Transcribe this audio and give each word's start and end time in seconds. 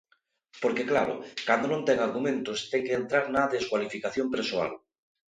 Porque, 0.61 0.87
claro, 0.91 1.15
cando 1.47 1.65
non 1.69 1.81
ten 1.87 1.97
argumentos, 1.99 2.59
ten 2.71 2.85
que 2.87 2.97
entrar 3.01 3.25
na 3.29 3.51
descualificación 3.55 4.27
persoal. 4.35 4.71